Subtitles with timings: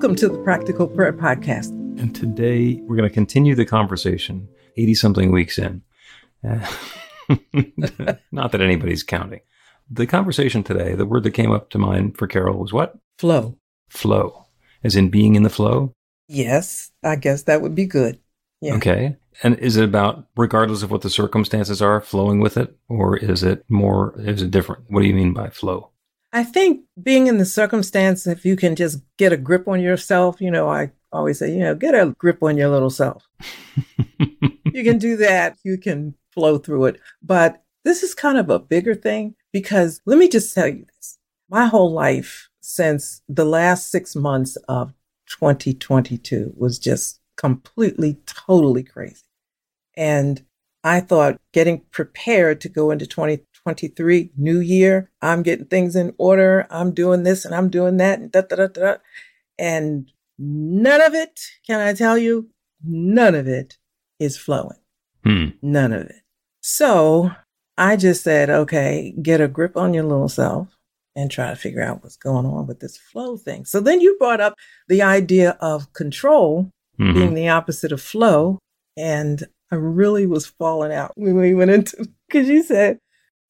[0.00, 1.68] Welcome to the Practical Prayer Podcast.
[2.00, 4.48] And today we're going to continue the conversation
[4.78, 5.82] 80 something weeks in.
[6.42, 6.66] Uh,
[8.32, 9.40] not that anybody's counting.
[9.90, 12.94] The conversation today, the word that came up to mind for Carol was what?
[13.18, 13.58] Flow.
[13.90, 14.46] Flow.
[14.82, 15.92] As in being in the flow?
[16.28, 18.18] Yes, I guess that would be good.
[18.62, 18.76] Yeah.
[18.76, 19.18] Okay.
[19.42, 22.74] And is it about, regardless of what the circumstances are, flowing with it?
[22.88, 24.84] Or is it more, is it different?
[24.88, 25.89] What do you mean by flow?
[26.32, 30.40] I think being in the circumstance, if you can just get a grip on yourself,
[30.40, 33.28] you know, I always say, you know, get a grip on your little self.
[34.18, 37.00] you can do that, you can flow through it.
[37.22, 41.18] But this is kind of a bigger thing because let me just tell you this
[41.48, 44.94] my whole life since the last six months of
[45.30, 49.22] 2022 was just completely, totally crazy.
[49.96, 50.44] And
[50.82, 56.66] I thought getting prepared to go into 2023, new year, I'm getting things in order.
[56.70, 58.94] I'm doing this and I'm doing that and da da da da.
[59.58, 62.48] And none of it, can I tell you,
[62.82, 63.76] none of it
[64.18, 64.78] is flowing.
[65.24, 65.46] Hmm.
[65.60, 66.22] None of it.
[66.62, 67.30] So
[67.76, 70.68] I just said, okay, get a grip on your little self
[71.14, 73.64] and try to figure out what's going on with this flow thing.
[73.66, 74.54] So then you brought up
[74.88, 77.14] the idea of control Mhm.
[77.14, 78.58] being the opposite of flow.
[78.96, 82.98] And I really was falling out when we went into, because you said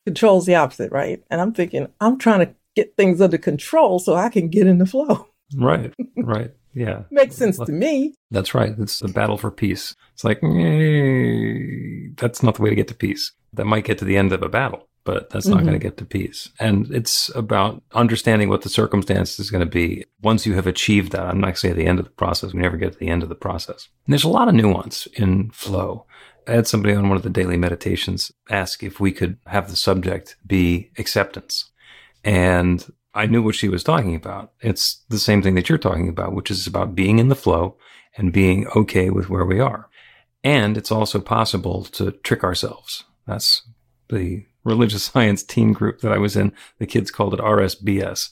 [0.06, 1.22] control's the opposite, right?
[1.30, 4.78] And I'm thinking, I'm trying to get things under control so I can get in
[4.78, 5.26] the flow.
[5.56, 5.92] Right.
[6.16, 6.52] Right.
[6.74, 7.04] Yeah.
[7.10, 8.14] Makes sense to me.
[8.30, 8.74] That's right.
[8.78, 9.96] It's the battle for peace.
[10.12, 13.32] It's like, eh, that's not the way to get to peace.
[13.54, 15.66] That might get to the end of a battle, but that's not Mhm.
[15.66, 16.50] going to get to peace.
[16.58, 20.04] And it's about understanding what the circumstance is going to be.
[20.22, 22.52] Once you have achieved that, I'm not saying at the end of the process.
[22.52, 23.88] We never get to the end of the process.
[24.06, 26.06] And there's a lot of nuance in flow.
[26.46, 29.76] I had somebody on one of the daily meditations ask if we could have the
[29.76, 31.70] subject be acceptance.
[32.24, 32.84] And
[33.14, 34.52] I knew what she was talking about.
[34.60, 37.76] It's the same thing that you're talking about, which is about being in the flow
[38.16, 39.88] and being okay with where we are.
[40.42, 43.04] And it's also possible to trick ourselves.
[43.26, 43.62] That's
[44.08, 46.52] the religious science teen group that I was in.
[46.78, 48.30] The kids called it RSBS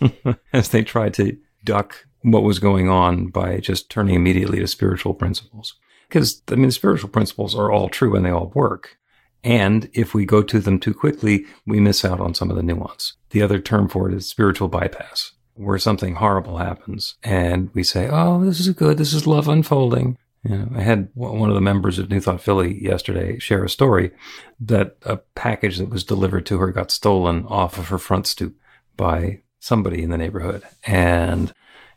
[0.52, 5.14] as they tried to duck what was going on by just turning immediately to spiritual
[5.14, 5.74] principles.
[6.08, 8.96] Because, I mean, spiritual principles are all true and they all work.
[9.44, 12.62] And if we go to them too quickly, we miss out on some of the
[12.62, 13.14] nuance.
[13.30, 18.08] The other term for it is spiritual bypass, where something horrible happens and we say,
[18.10, 18.98] Oh, this is good.
[18.98, 20.18] This is love unfolding.
[20.44, 24.12] I had one of the members of New Thought Philly yesterday share a story
[24.60, 28.56] that a package that was delivered to her got stolen off of her front stoop
[28.96, 30.62] by somebody in the neighborhood.
[30.84, 31.52] And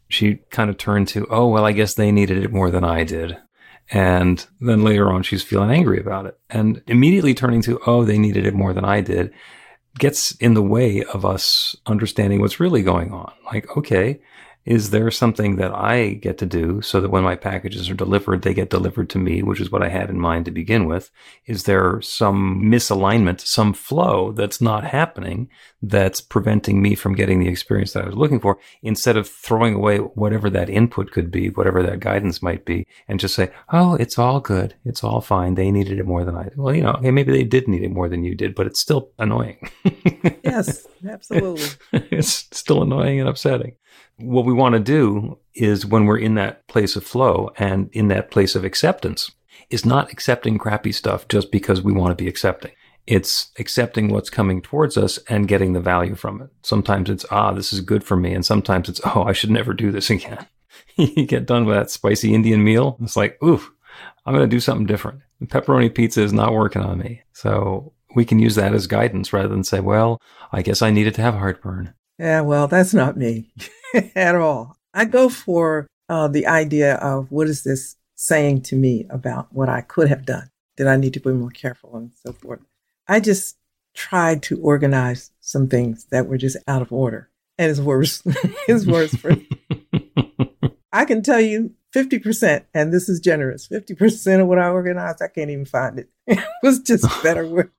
[0.10, 3.04] she kind of turned to, Oh, well, I guess they needed it more than I
[3.04, 3.38] did.
[3.92, 6.40] And then later on, she's feeling angry about it.
[6.50, 9.34] And immediately turning to, oh, they needed it more than I did,
[9.98, 13.34] gets in the way of us understanding what's really going on.
[13.46, 14.22] Like, okay,
[14.66, 18.42] is there something that I get to do so that when my packages are delivered,
[18.42, 21.10] they get delivered to me, which is what I had in mind to begin with?
[21.46, 25.50] Is there some misalignment, some flow that's not happening
[25.82, 29.74] that's preventing me from getting the experience that I was looking for instead of throwing
[29.74, 33.96] away whatever that input could be, whatever that guidance might be, and just say, oh,
[33.96, 34.76] it's all good.
[34.86, 35.56] It's all fine.
[35.56, 36.58] They needed it more than I did.
[36.58, 38.80] Well, you know, okay, maybe they did need it more than you did, but it's
[38.80, 39.70] still annoying.
[40.44, 41.66] Yes, absolutely.
[42.12, 43.76] it's still annoying and upsetting.
[44.18, 48.08] What we want to do is when we're in that place of flow and in
[48.10, 49.32] that place of acceptance,
[49.72, 52.72] is not accepting crappy stuff just because we want to be accepting.
[53.08, 56.50] It's accepting what's coming towards us and getting the value from it.
[56.62, 58.34] Sometimes it's, ah, this is good for me.
[58.34, 60.46] And sometimes it's, oh, I should never do this again.
[60.96, 62.98] you get done with that spicy Indian meal.
[63.02, 63.62] It's like, ooh,
[64.26, 65.22] I'm going to do something different.
[65.40, 67.24] The pepperoni pizza is not working on me.
[67.34, 70.22] So we can use that as guidance rather than say, well,
[70.52, 71.94] I guess I needed to have heartburn.
[72.20, 73.52] Yeah, well, that's not me
[74.16, 74.78] at all.
[74.94, 79.70] I go for uh, the idea of what is this saying to me about what
[79.70, 80.50] I could have done?
[80.78, 82.62] Did I need to be more careful and so forth?
[83.08, 83.58] I just
[83.94, 87.30] tried to organize some things that were just out of order.
[87.58, 88.22] And it's worse.
[88.68, 89.36] it's worse for
[90.94, 95.28] I can tell you 50%, and this is generous 50% of what I organized, I
[95.28, 96.10] can't even find it.
[96.28, 97.72] It was just better work.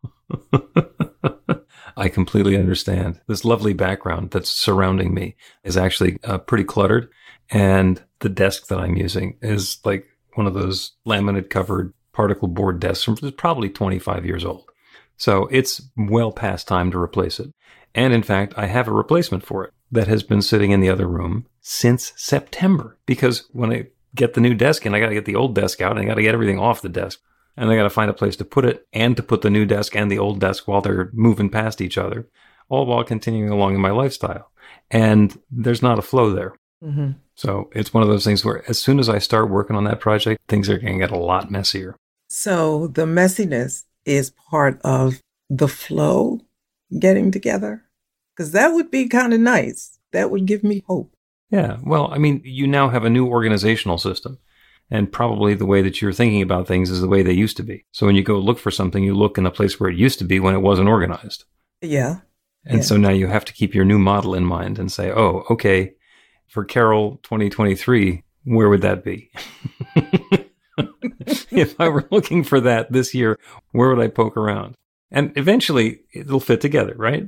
[1.96, 3.20] I completely understand.
[3.26, 7.10] This lovely background that's surrounding me is actually uh, pretty cluttered.
[7.50, 12.80] And the desk that I'm using is like one of those laminate covered particle board
[12.80, 14.70] desks from probably 25 years old.
[15.16, 17.52] So it's well past time to replace it.
[17.94, 20.88] And in fact, I have a replacement for it that has been sitting in the
[20.88, 25.14] other room since September because when I get the new desk in, I got to
[25.14, 27.20] get the old desk out and I got to get everything off the desk.
[27.56, 29.66] And I got to find a place to put it and to put the new
[29.66, 32.28] desk and the old desk while they're moving past each other,
[32.69, 34.50] all while continuing along in my lifestyle.
[34.90, 36.54] And there's not a flow there.
[36.82, 37.12] Mm-hmm.
[37.34, 40.00] So it's one of those things where as soon as I start working on that
[40.00, 41.96] project, things are going to get a lot messier.
[42.28, 45.20] So the messiness is part of
[45.50, 46.40] the flow
[46.98, 47.84] getting together?
[48.34, 49.98] Because that would be kind of nice.
[50.12, 51.14] That would give me hope.
[51.50, 51.78] Yeah.
[51.82, 54.38] Well, I mean, you now have a new organizational system.
[54.92, 57.62] And probably the way that you're thinking about things is the way they used to
[57.62, 57.86] be.
[57.92, 60.18] So when you go look for something, you look in the place where it used
[60.18, 61.46] to be when it wasn't organized.
[61.80, 62.18] Yeah.
[62.66, 62.84] And yeah.
[62.84, 65.94] so now you have to keep your new model in mind and say, oh, okay,
[66.46, 69.30] for Carol 2023, where would that be?
[71.50, 73.38] if I were looking for that this year,
[73.70, 74.76] where would I poke around?
[75.10, 77.24] And eventually it'll fit together, right?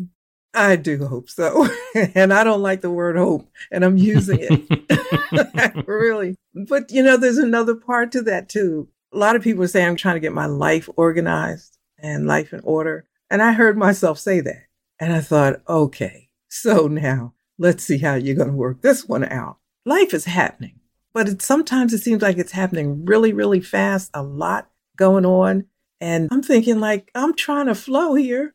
[0.54, 1.68] I do hope so.
[2.14, 5.86] and I don't like the word hope, and I'm using it.
[5.86, 6.36] really.
[6.54, 8.88] But you know, there's another part to that too.
[9.12, 12.60] A lot of people say I'm trying to get my life organized and life in
[12.60, 13.06] order.
[13.30, 14.64] And I heard myself say that.
[15.00, 19.24] And I thought, okay, so now let's see how you're going to work this one
[19.24, 19.58] out.
[19.84, 20.80] Life is happening,
[21.12, 25.66] but it, sometimes it seems like it's happening really, really fast, a lot going on.
[26.00, 28.54] And I'm thinking, like, I'm trying to flow here.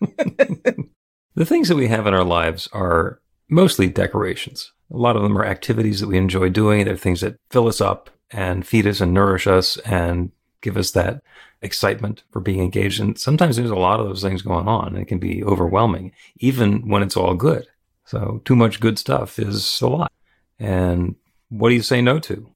[1.34, 4.72] the things that we have in our lives are mostly decorations.
[4.92, 6.84] A lot of them are activities that we enjoy doing.
[6.84, 10.90] They're things that fill us up and feed us and nourish us and give us
[10.92, 11.22] that
[11.62, 13.00] excitement for being engaged.
[13.00, 14.88] And sometimes there's a lot of those things going on.
[14.88, 17.66] And it can be overwhelming, even when it's all good.
[18.04, 20.12] So too much good stuff is a lot.
[20.58, 21.16] And
[21.48, 22.50] what do you say no to?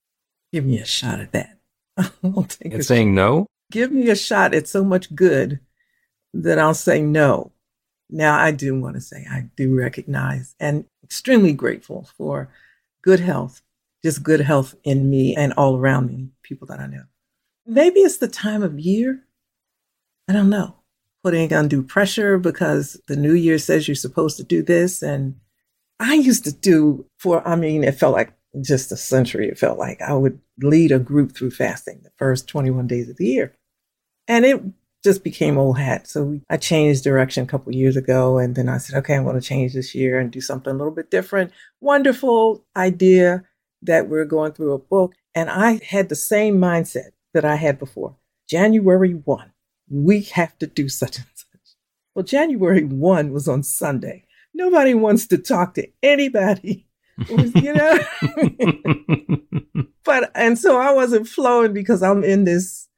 [0.53, 1.59] Give me a shot at that.
[1.97, 3.47] I'll take it's saying no?
[3.71, 5.61] Give me a shot at so much good
[6.35, 7.53] that I'll say no.
[8.11, 12.49] Now, I do want to say I do recognize and extremely grateful for
[13.03, 13.63] good health,
[14.03, 17.05] just good health in me and all around me, people that I know.
[17.67, 19.25] Maybe it's the time of year.
[20.29, 20.77] I don't know.
[21.23, 25.03] Putting undue pressure because the new year says you're supposed to do this.
[25.03, 25.37] And
[25.99, 29.49] I used to do for, I mean, it felt like just a century.
[29.49, 33.17] It felt like I would lead a group through fasting the first 21 days of
[33.17, 33.57] the year.
[34.29, 34.63] And it
[35.05, 36.09] just became old hat.
[36.09, 38.39] So I changed direction a couple years ago.
[38.39, 40.77] And then I said, okay, I'm going to change this year and do something a
[40.77, 41.53] little bit different.
[41.81, 43.45] Wonderful idea
[43.83, 45.15] that we're going through a book.
[45.35, 48.17] And I had the same mindset that I had before.
[48.49, 49.53] January 1,
[49.91, 51.61] we have to do such and such.
[52.15, 54.25] Well, January 1 was on Sunday.
[54.55, 56.87] Nobody wants to talk to anybody.
[57.29, 57.99] you know?
[60.05, 62.89] but, and so I wasn't flowing because I'm in this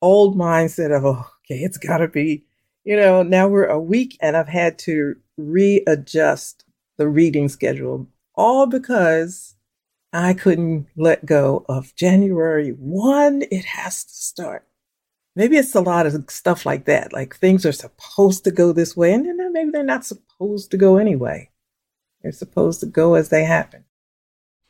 [0.00, 2.44] old mindset of, oh, okay, it's got to be,
[2.84, 6.64] you know, now we're a week and I've had to readjust
[6.98, 9.54] the reading schedule, all because
[10.12, 13.44] I couldn't let go of January 1.
[13.50, 14.66] It has to start.
[15.34, 17.12] Maybe it's a lot of stuff like that.
[17.12, 20.76] Like things are supposed to go this way, and then maybe they're not supposed to
[20.76, 21.48] go anyway.
[22.20, 23.84] They're supposed to go as they happen.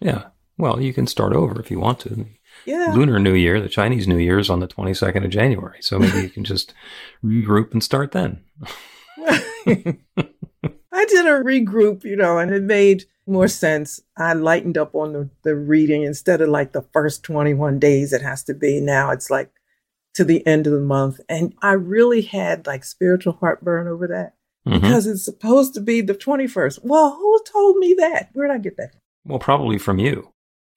[0.01, 0.27] Yeah.
[0.57, 2.27] Well, you can start over if you want to.
[2.65, 2.93] Yeah.
[2.95, 5.79] Lunar New Year, the Chinese New Year is on the 22nd of January.
[5.81, 6.75] So maybe you can just
[7.25, 8.45] regroup and start then.
[9.67, 14.01] I did a regroup, you know, and it made more sense.
[14.17, 18.23] I lightened up on the, the reading instead of like the first 21 days it
[18.23, 18.81] has to be.
[18.81, 19.51] Now it's like
[20.15, 21.21] to the end of the month.
[21.29, 24.35] And I really had like spiritual heartburn over that
[24.67, 24.81] mm-hmm.
[24.81, 26.81] because it's supposed to be the 21st.
[26.83, 28.31] Well, who told me that?
[28.33, 28.95] Where did I get that?
[29.25, 30.33] Well, probably from you.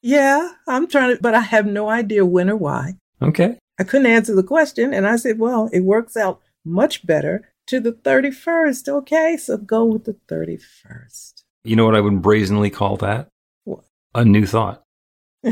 [0.06, 2.94] Yeah, I'm trying to, but I have no idea when or why.
[3.24, 3.58] Okay.
[3.80, 4.94] I couldn't answer the question.
[4.94, 8.88] And I said, well, it works out much better to the 31st.
[8.88, 11.42] Okay, so go with the 31st.
[11.64, 13.30] You know what I would brazenly call that?
[13.64, 13.84] What?
[14.14, 14.84] A new thought.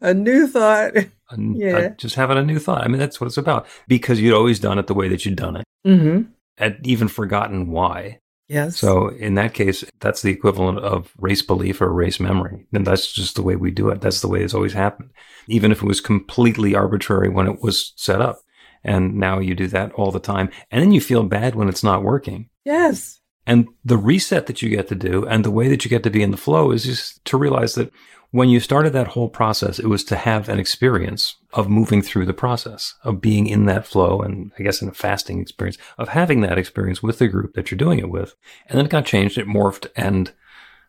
[0.00, 0.96] a new thought.
[0.96, 1.76] A, yeah.
[1.76, 2.84] A, just having a new thought.
[2.84, 5.36] I mean, that's what it's about because you'd always done it the way that you'd
[5.36, 5.64] done it.
[5.86, 6.22] Mm-hmm.
[6.56, 8.18] had even forgotten why.
[8.52, 8.78] Yes.
[8.78, 12.66] So in that case, that's the equivalent of race belief or race memory.
[12.72, 14.02] And that's just the way we do it.
[14.02, 15.10] That's the way it's always happened.
[15.46, 18.40] Even if it was completely arbitrary when it was set up.
[18.84, 20.50] And now you do that all the time.
[20.70, 22.50] And then you feel bad when it's not working.
[22.64, 23.18] yes.
[23.44, 26.10] And the reset that you get to do and the way that you get to
[26.10, 27.90] be in the flow is just to realize that
[28.32, 32.24] when you started that whole process, it was to have an experience of moving through
[32.24, 36.08] the process, of being in that flow, and I guess in a fasting experience, of
[36.08, 38.34] having that experience with the group that you're doing it with.
[38.66, 40.32] And then it got changed, it morphed and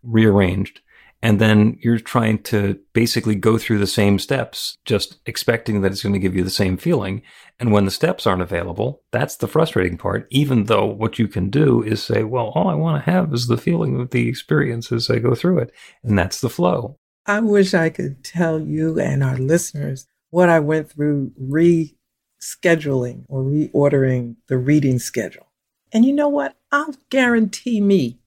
[0.04, 0.80] rearranged.
[1.22, 6.04] And then you're trying to basically go through the same steps, just expecting that it's
[6.04, 7.24] going to give you the same feeling.
[7.60, 11.50] And when the steps aren't available, that's the frustrating part, even though what you can
[11.50, 14.94] do is say, well, all I want to have is the feeling of the experience
[14.94, 15.72] as I go through it.
[16.04, 17.00] And that's the flow.
[17.26, 23.44] I wish I could tell you and our listeners what I went through rescheduling or
[23.44, 25.48] reordering the reading schedule.
[25.92, 26.58] And you know what?
[26.72, 28.20] I'll guarantee me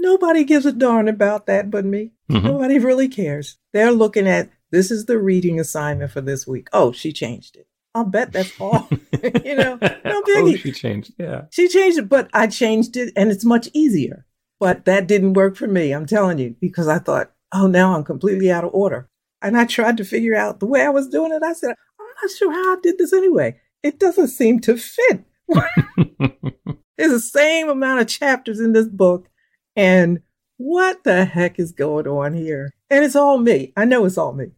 [0.00, 2.12] nobody gives a darn about that but me.
[2.30, 2.44] Mhm.
[2.44, 3.58] Nobody really cares.
[3.72, 6.68] They're looking at this is the reading assignment for this week.
[6.72, 7.66] Oh, she changed it.
[7.94, 8.88] I'll bet that's all.
[9.44, 10.58] you know, no oh, biggie.
[10.58, 11.12] she changed.
[11.18, 11.42] Yeah.
[11.50, 14.26] She changed it, but I changed it and it's much easier.
[14.58, 18.04] But that didn't work for me, I'm telling you, because I thought, oh, now I'm
[18.04, 19.08] completely out of order.
[19.42, 21.42] And I tried to figure out the way I was doing it.
[21.42, 23.58] I said, I'm not sure how I did this anyway.
[23.82, 25.24] It doesn't seem to fit.
[26.98, 29.28] There's the same amount of chapters in this book.
[29.74, 30.20] And
[30.58, 32.70] what the heck is going on here?
[32.90, 33.72] And it's all me.
[33.76, 34.48] I know it's all me.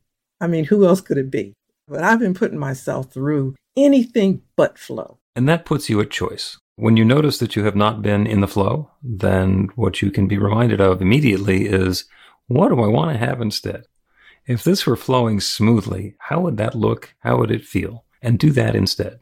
[0.41, 1.55] I mean, who else could it be?
[1.87, 5.19] But I've been putting myself through anything but flow.
[5.37, 6.59] And that puts you at choice.
[6.77, 10.27] When you notice that you have not been in the flow, then what you can
[10.27, 12.07] be reminded of immediately is
[12.53, 13.85] what do I want to have instead?
[14.47, 17.15] If this were flowing smoothly, how would that look?
[17.21, 18.05] How would it feel?
[18.21, 19.21] And do that instead.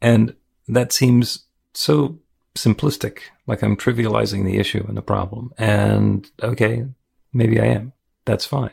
[0.00, 0.34] And
[0.68, 2.18] that seems so
[2.56, 5.52] simplistic, like I'm trivializing the issue and the problem.
[5.58, 6.84] And okay,
[7.32, 7.92] maybe I am.
[8.24, 8.72] That's fine.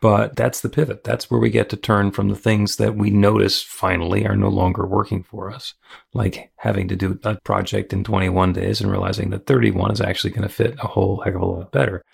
[0.00, 1.02] But that's the pivot.
[1.02, 4.48] That's where we get to turn from the things that we notice finally are no
[4.48, 5.74] longer working for us,
[6.14, 10.30] like having to do a project in 21 days and realizing that 31 is actually
[10.30, 12.04] going to fit a whole heck of a lot better.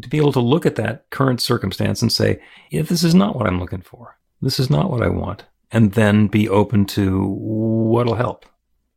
[0.00, 3.36] To be able to look at that current circumstance and say, yeah, this is not
[3.36, 4.16] what I'm looking for.
[4.40, 5.44] This is not what I want.
[5.70, 8.46] And then be open to what'll help.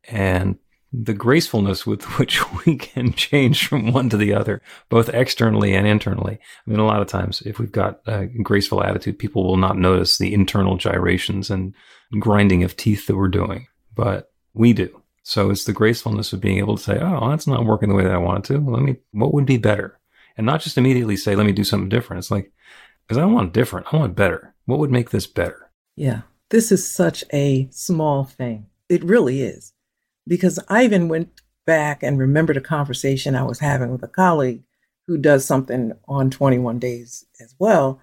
[0.05, 0.57] And
[0.93, 5.87] the gracefulness with which we can change from one to the other, both externally and
[5.87, 6.35] internally.
[6.35, 9.77] I mean, a lot of times, if we've got a graceful attitude, people will not
[9.77, 11.73] notice the internal gyrations and
[12.19, 15.01] grinding of teeth that we're doing, but we do.
[15.23, 18.03] So it's the gracefulness of being able to say, "Oh, that's not working the way
[18.03, 18.59] that I want it to.
[18.59, 18.97] Let me.
[19.11, 19.99] What would be better?"
[20.35, 22.51] And not just immediately say, "Let me do something different." It's like,
[23.07, 23.87] because I want different.
[23.91, 24.53] I want better.
[24.65, 25.69] What would make this better?
[25.95, 28.67] Yeah, this is such a small thing.
[28.89, 29.73] It really is.
[30.27, 34.63] Because I even went back and remembered a conversation I was having with a colleague
[35.07, 37.99] who does something on 21 days as well.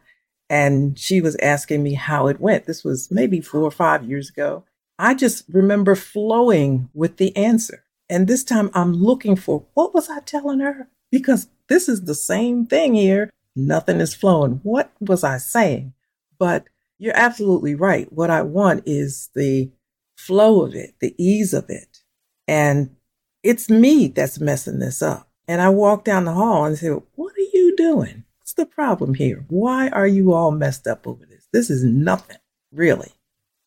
[0.49, 2.67] And she was asking me how it went.
[2.67, 4.65] This was maybe four or five years ago.
[4.99, 7.85] I just remember flowing with the answer.
[8.09, 10.89] And this time I'm looking for what was I telling her?
[11.11, 13.31] Because this is the same thing here.
[13.57, 14.61] Nothing is flowing.
[14.62, 15.95] What was I saying?
[16.39, 16.65] But
[16.99, 18.12] you're absolutely right.
[18.12, 19.71] What I want is the
[20.17, 22.03] flow of it, the ease of it.
[22.47, 22.97] And
[23.43, 25.29] it's me that's messing this up.
[25.49, 28.25] And I walk down the hall and say, What are you doing?
[28.39, 29.45] What's the problem here?
[29.49, 31.47] Why are you all messed up over this?
[31.53, 32.37] This is nothing,
[32.73, 33.12] really.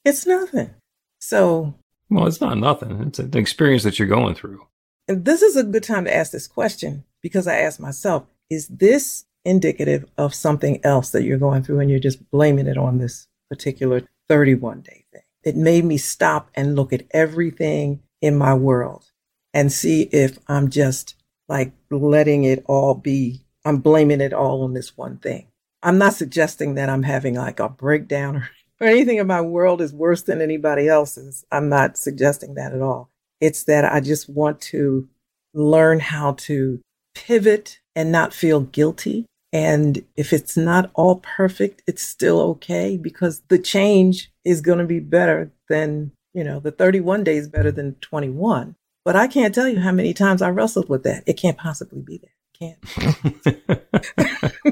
[0.05, 0.71] It's nothing.
[1.19, 1.73] So,
[2.09, 3.01] Well, it's not nothing.
[3.07, 4.67] It's an experience that you're going through.
[5.07, 8.67] and this is a good time to ask this question because I asked myself, Is
[8.67, 12.99] this indicative of something else that you're going through and you're just blaming it on
[12.99, 15.21] this particular 31 day thing?
[15.43, 19.11] It made me stop and look at everything in my world
[19.53, 21.15] and see if I'm just
[21.49, 25.47] like letting it all be, I'm blaming it all on this one thing.
[25.81, 28.49] I'm not suggesting that I'm having like a breakdown or,
[28.81, 31.45] or anything in my world is worse than anybody else's.
[31.51, 33.09] I'm not suggesting that at all.
[33.41, 35.09] It's that I just want to
[35.53, 36.79] learn how to
[37.15, 39.25] pivot and not feel guilty.
[39.51, 44.85] And if it's not all perfect, it's still okay because the change is going to
[44.85, 48.75] be better than, you know, the 31 days better than 21.
[49.05, 51.23] But I can't tell you how many times I wrestled with that.
[51.27, 52.31] It can't possibly be there.
[52.57, 52.79] Can't.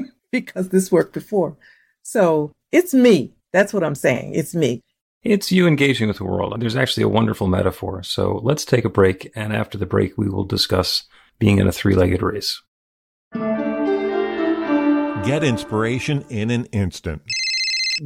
[0.32, 1.56] because this worked before.
[2.02, 3.34] So it's me.
[3.52, 4.34] That's what I'm saying.
[4.34, 4.80] It's me.
[5.22, 6.60] It's you engaging with the world.
[6.60, 8.02] There's actually a wonderful metaphor.
[8.02, 9.30] So let's take a break.
[9.36, 11.04] And after the break, we will discuss
[11.42, 12.62] being in a three legged race.
[15.24, 17.20] Get inspiration in an instant.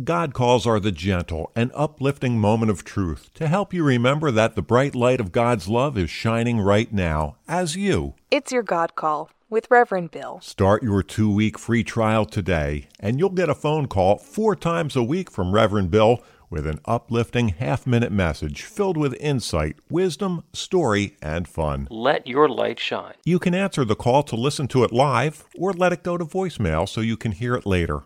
[0.03, 4.55] God calls are the gentle and uplifting moment of truth to help you remember that
[4.55, 8.15] the bright light of God's love is shining right now as you.
[8.31, 10.41] It's your God call with Reverend Bill.
[10.41, 14.97] Start your two week free trial today, and you'll get a phone call four times
[14.97, 20.45] a week from Reverend Bill with an uplifting half minute message filled with insight, wisdom,
[20.53, 21.89] story, and fun.
[21.91, 23.15] Let your light shine.
[23.25, 26.25] You can answer the call to listen to it live or let it go to
[26.25, 28.05] voicemail so you can hear it later.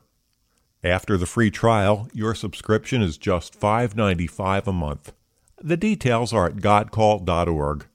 [0.82, 5.12] After the free trial, your subscription is just $5.95 a month.
[5.62, 7.86] The details are at godcall.org.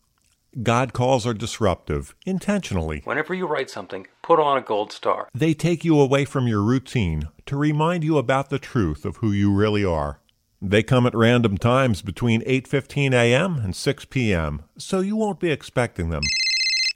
[0.64, 3.02] God calls are disruptive, intentionally.
[3.04, 5.28] Whenever you write something, put on a gold star.
[5.34, 9.32] They take you away from your routine to remind you about the truth of who
[9.32, 10.22] you really are.
[10.62, 13.58] They come at random times between 8:15 a.m.
[13.58, 16.24] and 6 p.m., so you won't be expecting them.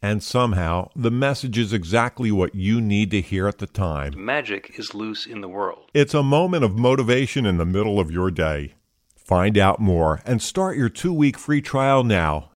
[0.01, 4.13] And somehow, the message is exactly what you need to hear at the time.
[4.15, 5.91] Magic is loose in the world.
[5.93, 8.75] It's a moment of motivation in the middle of your day.
[9.17, 12.51] Find out more and start your 2-week free trial now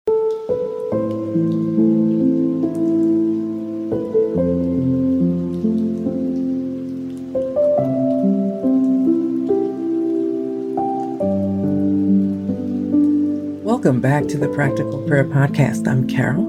[13.80, 15.88] Welcome back to the Practical Prayer Podcast.
[15.88, 16.44] I'm Carol,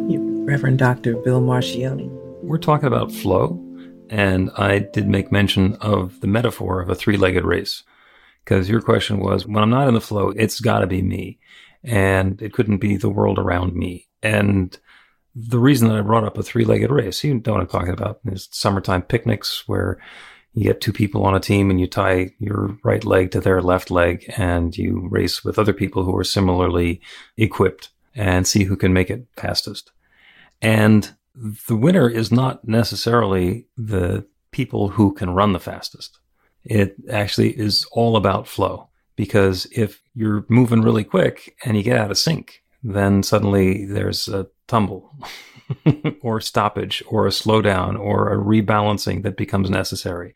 [0.46, 1.16] Reverend Dr.
[1.16, 2.10] Bill Marcioni.
[2.44, 3.58] We're talking about flow,
[4.10, 7.84] and I did make mention of the metaphor of a three legged race.
[8.44, 11.40] Because your question was, when I'm not in the flow, it's got to be me,
[11.86, 14.10] and it couldn't be the world around me.
[14.22, 14.78] And
[15.34, 17.94] the reason that I brought up a three legged race, you know what I'm talking
[17.94, 20.02] about, is summertime picnics where
[20.54, 23.62] you get two people on a team and you tie your right leg to their
[23.62, 27.02] left leg and you race with other people who are similarly
[27.38, 29.92] equipped and see who can make it fastest.
[30.62, 36.20] And the winner is not necessarily the people who can run the fastest.
[36.66, 41.98] It actually is all about flow because if you're moving really quick and you get
[41.98, 45.16] out of sync, then suddenly there's a tumble
[46.22, 50.36] or stoppage or a slowdown or a rebalancing that becomes necessary.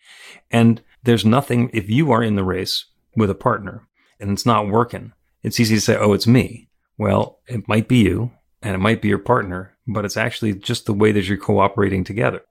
[0.51, 3.87] And there's nothing, if you are in the race with a partner
[4.19, 6.69] and it's not working, it's easy to say, oh, it's me.
[6.97, 10.85] Well, it might be you and it might be your partner, but it's actually just
[10.85, 12.41] the way that you're cooperating together.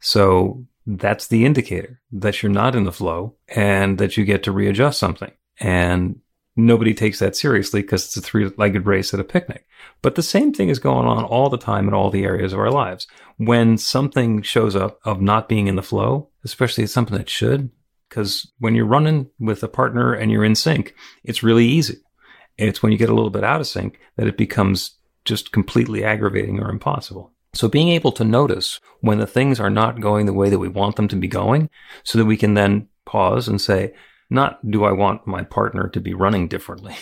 [0.00, 4.52] So that's the indicator that you're not in the flow and that you get to
[4.52, 5.30] readjust something.
[5.60, 6.20] And
[6.56, 9.66] nobody takes that seriously because it's a three legged race at a picnic.
[10.02, 12.58] But the same thing is going on all the time in all the areas of
[12.58, 13.06] our lives.
[13.38, 17.70] When something shows up of not being in the flow, especially it's something that should,
[18.08, 21.98] because when you're running with a partner and you're in sync, it's really easy.
[22.58, 26.04] It's when you get a little bit out of sync that it becomes just completely
[26.04, 27.32] aggravating or impossible.
[27.54, 30.68] So being able to notice when the things are not going the way that we
[30.68, 31.70] want them to be going
[32.02, 33.94] so that we can then pause and say,
[34.32, 36.96] not do I want my partner to be running differently,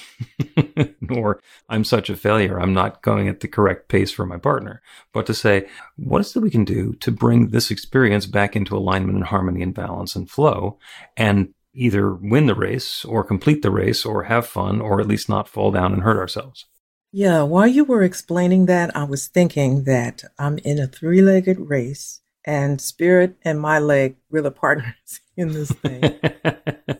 [1.00, 4.82] nor I'm such a failure, I'm not going at the correct pace for my partner,
[5.12, 8.76] but to say, what is it we can do to bring this experience back into
[8.76, 10.78] alignment and harmony and balance and flow
[11.16, 15.28] and either win the race or complete the race or have fun or at least
[15.28, 16.66] not fall down and hurt ourselves?
[17.12, 21.58] Yeah, while you were explaining that, I was thinking that I'm in a three legged
[21.58, 26.18] race and spirit and my leg, we're the partners in this thing.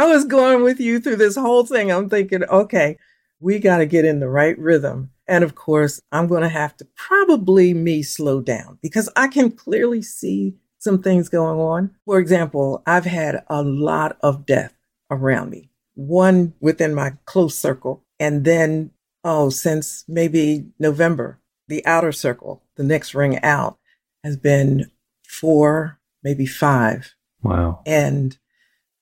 [0.00, 1.92] I was going with you through this whole thing.
[1.92, 2.96] I'm thinking, okay,
[3.38, 5.10] we got to get in the right rhythm.
[5.28, 9.50] And of course, I'm going to have to probably me slow down because I can
[9.50, 11.94] clearly see some things going on.
[12.06, 14.72] For example, I've had a lot of death
[15.10, 18.02] around me, one within my close circle.
[18.18, 23.76] And then, oh, since maybe November, the outer circle, the next ring out,
[24.24, 24.90] has been
[25.28, 27.14] four, maybe five.
[27.42, 27.82] Wow.
[27.84, 28.38] And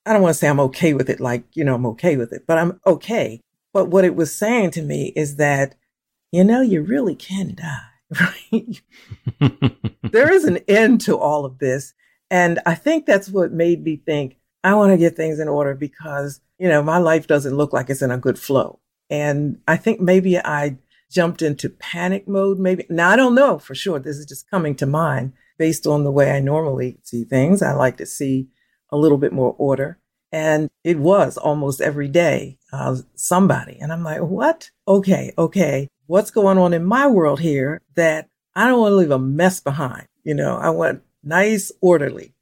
[0.09, 2.33] I don't want to say I'm okay with it, like, you know, I'm okay with
[2.33, 3.41] it, but I'm okay.
[3.75, 5.75] But what it was saying to me is that,
[6.33, 8.21] you know, you really can die,
[9.41, 9.73] right?
[10.11, 11.93] there is an end to all of this.
[12.31, 15.75] And I think that's what made me think I want to get things in order
[15.75, 18.81] because, you know, my life doesn't look like it's in a good flow.
[19.11, 20.79] And I think maybe I
[21.11, 22.85] jumped into panic mode, maybe.
[22.91, 23.99] Now, I don't know for sure.
[23.99, 27.63] This is just coming to mind based on the way I normally see things.
[27.63, 28.49] I like to see
[28.91, 29.99] a little bit more order.
[30.31, 33.79] And it was almost every day uh, somebody.
[33.81, 34.71] And I'm like, what?
[34.87, 35.89] Okay, okay.
[36.07, 39.61] What's going on in my world here that I don't want to leave a mess
[39.61, 40.07] behind?
[40.25, 42.35] You know, I want nice, orderly.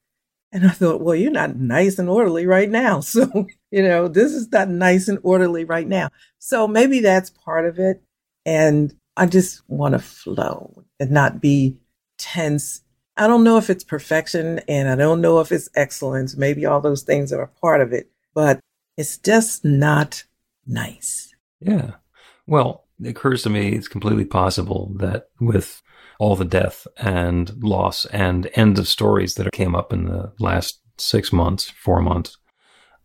[0.53, 3.01] And I thought, well, you're not nice and orderly right now.
[3.07, 6.09] So, you know, this is not nice and orderly right now.
[6.39, 8.03] So maybe that's part of it.
[8.45, 11.77] And I just want to flow and not be
[12.19, 12.83] tense.
[13.17, 16.37] I don't know if it's perfection and I don't know if it's excellence.
[16.37, 18.61] Maybe all those things are a part of it, but
[18.97, 20.25] it's just not
[20.67, 21.35] nice.
[21.61, 21.93] Yeah.
[22.47, 25.83] Well, it occurs to me it's completely possible that with
[26.19, 30.81] all the death and loss and end of stories that came up in the last
[30.99, 32.39] six months, four months,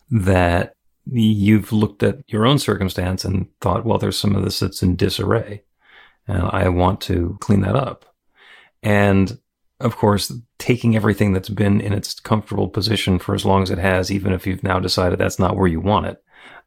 [0.10, 0.74] that
[1.06, 4.96] you've looked at your own circumstance and thought, well, there's some of this that's in
[4.96, 5.64] disarray,
[6.28, 8.06] and I want to clean that up.
[8.84, 9.40] And
[9.82, 13.78] of course, taking everything that's been in its comfortable position for as long as it
[13.78, 16.24] has, even if you've now decided that's not where you want it,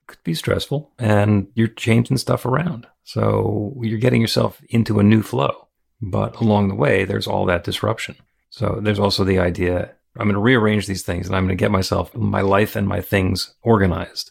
[0.07, 2.87] could be stressful and you're changing stuff around.
[3.05, 5.69] So you're getting yourself into a new flow.
[6.01, 8.17] But along the way, there's all that disruption.
[8.51, 11.63] So there's also the idea I'm going to rearrange these things and I'm going to
[11.63, 14.31] get myself, my life and my things organized.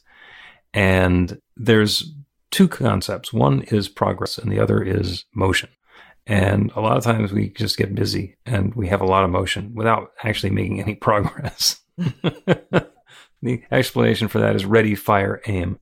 [0.74, 2.14] And there's
[2.52, 3.34] two concepts.
[3.34, 5.70] One is progress and the other is motion.
[6.26, 9.30] And a lot of times we just get busy and we have a lot of
[9.30, 11.82] motion without actually making any progress.
[11.98, 15.80] the explanation for that is ready, fire, aim.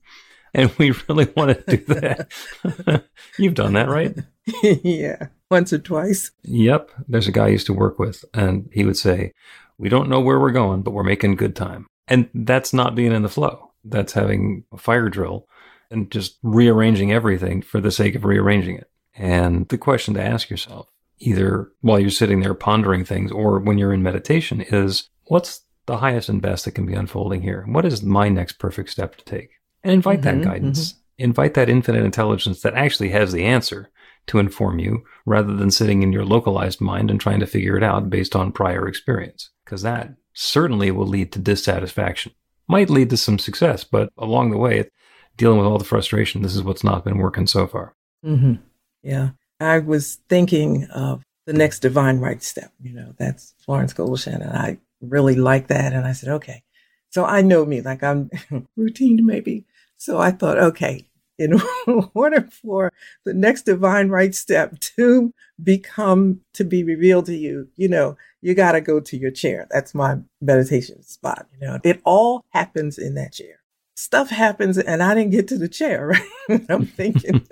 [0.54, 3.06] And we really want to do that.
[3.38, 4.18] You've done that, right?
[4.64, 6.32] yeah, once or twice.
[6.44, 6.92] Yep.
[7.08, 9.32] There's a guy I used to work with, and he would say,
[9.78, 11.88] We don't know where we're going, but we're making good time.
[12.08, 13.72] And that's not being in the flow.
[13.86, 15.48] That's having a fire drill
[15.90, 18.91] and just rearranging everything for the sake of rearranging it.
[19.16, 23.78] And the question to ask yourself, either while you're sitting there pondering things or when
[23.78, 27.66] you're in meditation, is what's the highest and best that can be unfolding here?
[27.68, 29.50] What is my next perfect step to take?
[29.84, 30.94] And invite mm-hmm, that guidance.
[30.94, 30.98] Mm-hmm.
[31.24, 33.92] Invite that infinite intelligence that actually has the answer
[34.28, 37.84] to inform you rather than sitting in your localized mind and trying to figure it
[37.84, 39.50] out based on prior experience.
[39.66, 42.32] Because that certainly will lead to dissatisfaction.
[42.68, 44.90] Might lead to some success, but along the way,
[45.38, 47.96] dealing with all the frustration, this is what's not been working so far.
[48.26, 48.56] Mm-hmm.
[49.04, 49.32] Yeah.
[49.60, 52.72] I was thinking of the next divine right step.
[52.82, 54.42] You know, that's Florence Shinn.
[54.42, 55.94] And I really like that.
[55.94, 56.64] And I said, okay.
[57.10, 58.30] So I know me, like I'm
[58.76, 59.66] routine maybe.
[59.98, 61.06] So I thought, okay,
[61.38, 61.60] in
[62.14, 62.92] order for
[63.26, 68.56] the next divine right step to become, to be revealed to you, you know, you
[68.56, 69.68] got to go to your chair.
[69.70, 71.48] That's my meditation spot.
[71.54, 73.61] You know, it all happens in that chair
[74.02, 76.08] stuff happens and I didn't get to the chair,
[76.50, 76.66] right?
[76.70, 77.46] I'm thinking,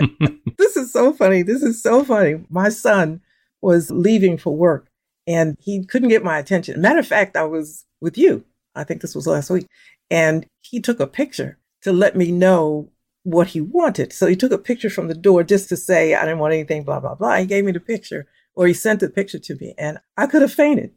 [0.57, 1.43] this is so funny.
[1.43, 2.43] This is so funny.
[2.49, 3.21] My son
[3.61, 4.89] was leaving for work
[5.27, 6.81] and he couldn't get my attention.
[6.81, 8.43] Matter of fact, I was with you.
[8.73, 9.67] I think this was last week.
[10.09, 12.89] And he took a picture to let me know
[13.23, 14.11] what he wanted.
[14.11, 16.83] So he took a picture from the door just to say, I didn't want anything,
[16.83, 17.37] blah, blah, blah.
[17.37, 19.75] He gave me the picture or he sent the picture to me.
[19.77, 20.93] And I could have fainted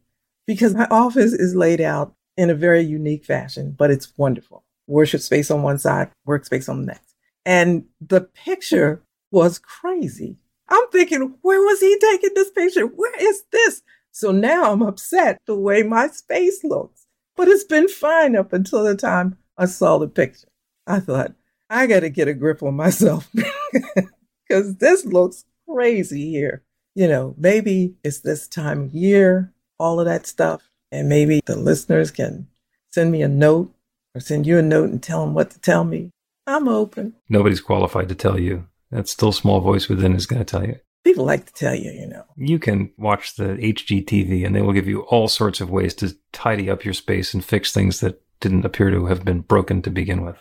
[0.47, 5.21] because my office is laid out in a very unique fashion, but it's wonderful worship
[5.21, 7.15] space on one side, workspace on the next.
[7.45, 10.37] And the picture was crazy.
[10.69, 12.87] I'm thinking, where was he taking this picture?
[12.87, 13.83] Where is this?
[14.13, 17.07] So now I'm upset the way my space looks.
[17.37, 20.49] But it's been fine up until the time I saw the picture.
[20.87, 21.33] I thought,
[21.71, 23.29] I got to get a grip on myself
[24.49, 26.63] because this looks crazy here.
[26.95, 30.69] You know, maybe it's this time of year, all of that stuff.
[30.91, 32.49] And maybe the listeners can
[32.91, 33.75] send me a note
[34.15, 36.11] or send you a note and tell them what to tell me.
[36.47, 37.15] I'm open.
[37.29, 38.67] Nobody's qualified to tell you.
[38.91, 40.77] That still small voice within is going to tell you.
[41.05, 42.25] People like to tell you, you know.
[42.37, 46.15] You can watch the HGTV and they will give you all sorts of ways to
[46.33, 49.91] tidy up your space and fix things that didn't appear to have been broken to
[49.91, 50.37] begin with.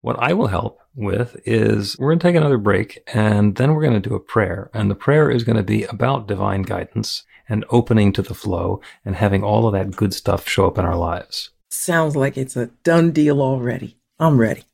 [0.00, 3.82] What I will help with is we're going to take another break and then we're
[3.82, 4.70] going to do a prayer.
[4.72, 8.80] And the prayer is going to be about divine guidance and opening to the flow
[9.04, 11.50] and having all of that good stuff show up in our lives.
[11.74, 13.96] Sounds like it's a done deal already.
[14.18, 14.64] I'm ready.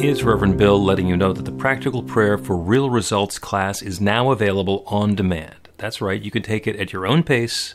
[0.00, 4.00] It's Reverend Bill letting you know that the Practical Prayer for Real Results class is
[4.00, 5.68] now available on demand.
[5.78, 7.74] That's right, you can take it at your own pace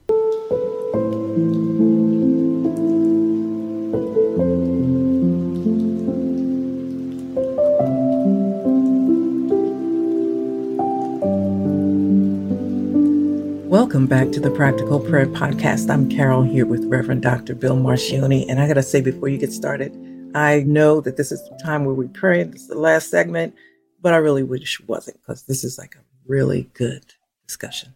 [14.11, 15.89] Back to the Practical Prayer Podcast.
[15.89, 17.55] I'm Carol here with Reverend Dr.
[17.55, 18.45] Bill Marcioni.
[18.49, 19.93] And I got to say, before you get started,
[20.35, 22.43] I know that this is the time where we pray.
[22.43, 23.55] This is the last segment,
[24.01, 27.05] but I really wish it wasn't because this is like a really good
[27.47, 27.95] discussion.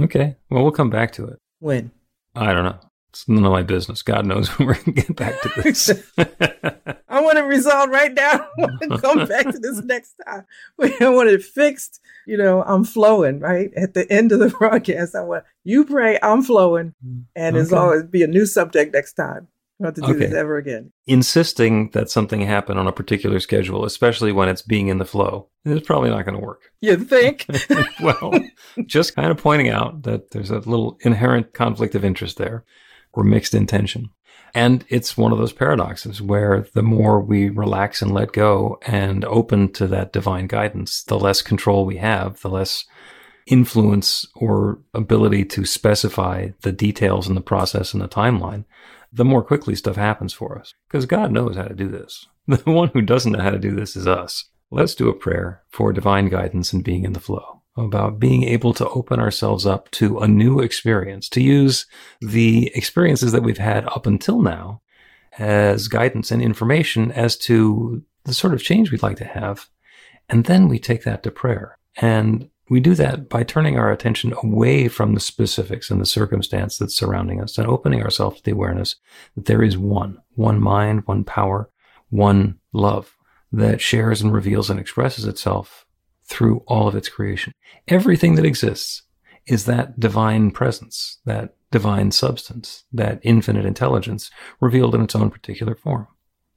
[0.00, 0.36] Okay.
[0.50, 1.40] Well, we'll come back to it.
[1.58, 1.90] When?
[2.36, 2.78] I don't know.
[3.08, 4.02] It's none of my business.
[4.02, 5.90] God knows when we're going to get back to this.
[7.30, 8.32] Want it resolved right now.
[8.58, 10.44] I want to come back to this next time.
[11.00, 12.00] I want it fixed.
[12.26, 13.70] You know, I'm flowing, right?
[13.76, 16.92] At the end of the broadcast, I want you pray, I'm flowing.
[17.06, 17.20] Mm-hmm.
[17.36, 17.62] And okay.
[17.62, 19.46] it's always be a new subject next time.
[19.78, 20.26] Not to do okay.
[20.26, 20.92] this ever again.
[21.06, 25.48] Insisting that something happen on a particular schedule, especially when it's being in the flow,
[25.64, 26.62] is probably not going to work.
[26.80, 27.46] You think?
[28.02, 28.32] well,
[28.86, 32.64] just kind of pointing out that there's a little inherent conflict of interest there
[33.12, 34.10] or mixed intention.
[34.54, 39.24] And it's one of those paradoxes where the more we relax and let go and
[39.24, 42.84] open to that divine guidance, the less control we have, the less
[43.46, 48.64] influence or ability to specify the details in the process and the timeline,
[49.12, 50.74] the more quickly stuff happens for us.
[50.88, 52.26] Because God knows how to do this.
[52.46, 54.46] The one who doesn't know how to do this is us.
[54.72, 58.72] Let's do a prayer for divine guidance and being in the flow about being able
[58.74, 61.86] to open ourselves up to a new experience, to use
[62.20, 64.80] the experiences that we've had up until now
[65.38, 69.68] as guidance and information as to the sort of change we'd like to have.
[70.28, 71.78] And then we take that to prayer.
[71.96, 76.78] And we do that by turning our attention away from the specifics and the circumstance
[76.78, 78.96] that's surrounding us and opening ourselves to the awareness
[79.34, 81.68] that there is one, one mind, one power,
[82.10, 83.16] one love
[83.50, 85.84] that shares and reveals and expresses itself
[86.30, 87.52] through all of its creation.
[87.88, 89.02] Everything that exists
[89.46, 95.74] is that divine presence, that divine substance, that infinite intelligence revealed in its own particular
[95.74, 96.06] form.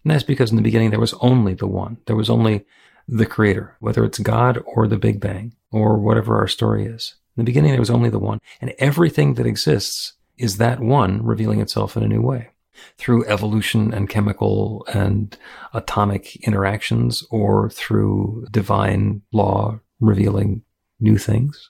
[0.03, 1.97] And that's because in the beginning there was only the one.
[2.05, 2.65] There was only
[3.07, 7.15] the creator, whether it's God or the Big Bang or whatever our story is.
[7.35, 8.39] In the beginning there was only the one.
[8.61, 12.49] And everything that exists is that one revealing itself in a new way
[12.97, 15.37] through evolution and chemical and
[15.73, 20.63] atomic interactions or through divine law revealing
[20.99, 21.69] new things,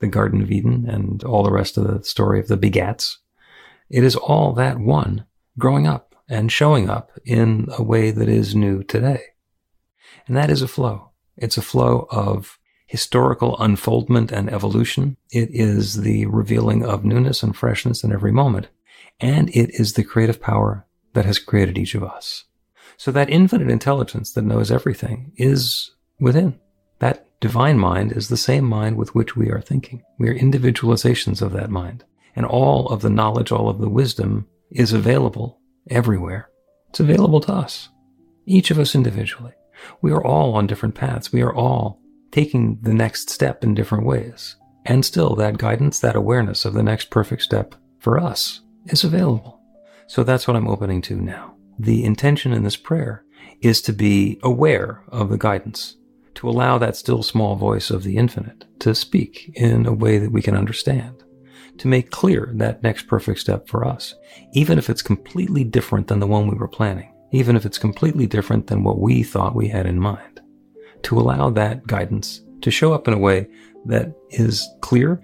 [0.00, 3.16] the Garden of Eden and all the rest of the story of the begats.
[3.90, 5.26] It is all that one
[5.58, 9.22] growing up and showing up in a way that is new today.
[10.26, 11.10] And that is a flow.
[11.36, 15.16] It's a flow of historical unfoldment and evolution.
[15.30, 18.68] It is the revealing of newness and freshness in every moment
[19.20, 22.44] and it is the creative power that has created each of us.
[22.96, 26.58] So that infinite intelligence that knows everything is within.
[26.98, 30.02] That divine mind is the same mind with which we are thinking.
[30.18, 32.04] We are individualizations of that mind.
[32.36, 36.50] And all of the knowledge, all of the wisdom is available everywhere.
[36.90, 37.88] It's available to us,
[38.46, 39.52] each of us individually.
[40.00, 41.32] We are all on different paths.
[41.32, 42.00] We are all
[42.30, 44.56] taking the next step in different ways.
[44.84, 49.60] And still, that guidance, that awareness of the next perfect step for us is available.
[50.06, 51.54] So that's what I'm opening to now.
[51.78, 53.24] The intention in this prayer
[53.60, 55.96] is to be aware of the guidance,
[56.34, 60.32] to allow that still small voice of the infinite to speak in a way that
[60.32, 61.22] we can understand,
[61.78, 64.14] to make clear that next perfect step for us,
[64.52, 68.26] even if it's completely different than the one we were planning, even if it's completely
[68.26, 70.40] different than what we thought we had in mind,
[71.02, 73.46] to allow that guidance to show up in a way
[73.86, 75.22] that is clear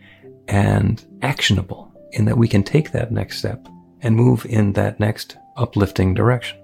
[0.48, 3.66] and actionable in that we can take that next step
[4.02, 6.58] and move in that next uplifting direction.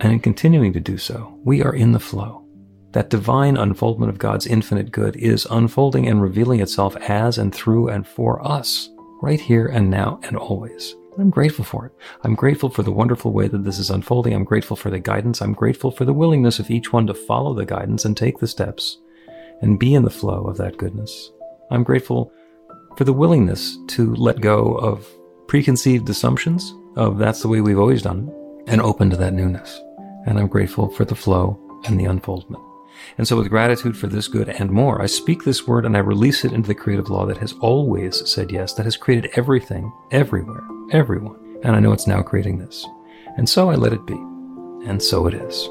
[0.00, 2.46] And in continuing to do so, we are in the flow.
[2.92, 7.88] That divine unfoldment of God's infinite good is unfolding and revealing itself as and through
[7.88, 8.90] and for us,
[9.22, 10.96] right here and now and always.
[11.18, 11.92] I'm grateful for it.
[12.22, 14.32] I'm grateful for the wonderful way that this is unfolding.
[14.32, 15.40] I'm grateful for the guidance.
[15.40, 18.46] I'm grateful for the willingness of each one to follow the guidance and take the
[18.48, 18.98] steps
[19.60, 21.30] and be in the flow of that goodness.
[21.70, 22.32] I'm grateful
[23.00, 25.08] for the willingness to let go of
[25.46, 29.80] preconceived assumptions of that's the way we've always done it and open to that newness.
[30.26, 32.62] And I'm grateful for the flow and the unfoldment.
[33.16, 36.00] And so with gratitude for this good and more, I speak this word and I
[36.00, 39.90] release it into the creative law that has always said yes, that has created everything,
[40.10, 41.58] everywhere, everyone.
[41.62, 42.86] And I know it's now creating this.
[43.38, 44.12] And so I let it be.
[44.86, 45.70] And so it is.